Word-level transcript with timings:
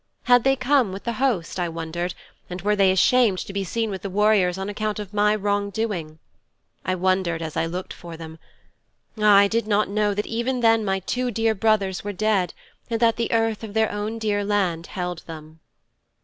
Had 0.23 0.43
they 0.43 0.55
come 0.55 0.91
with 0.91 1.03
the 1.03 1.13
host, 1.21 1.59
I 1.59 1.69
wondered, 1.69 2.15
and 2.49 2.59
were 2.63 2.75
they 2.75 2.89
ashamed 2.91 3.37
to 3.45 3.53
be 3.53 3.63
seen 3.63 3.91
with 3.91 4.01
the 4.01 4.09
warriors 4.09 4.57
on 4.57 4.67
account 4.67 4.97
of 4.97 5.13
my 5.13 5.35
wrong 5.35 5.69
doing? 5.69 6.17
I 6.83 6.95
wondered 6.95 7.43
as 7.43 7.55
I 7.55 7.67
looked 7.67 7.93
for 7.93 8.17
them. 8.17 8.39
Ah, 9.19 9.35
I 9.37 9.47
did 9.47 9.67
not 9.67 9.89
know 9.89 10.15
that 10.15 10.25
even 10.25 10.61
then 10.61 10.83
my 10.83 11.01
two 11.01 11.29
dear 11.29 11.53
brothers 11.53 12.03
were 12.03 12.13
dead, 12.13 12.55
and 12.89 12.99
that 12.99 13.17
the 13.17 13.31
earth 13.31 13.63
of 13.63 13.75
their 13.75 13.91
own 13.91 14.17
dear 14.17 14.43
land 14.43 14.87
held 14.87 15.19
them.' 15.27 15.59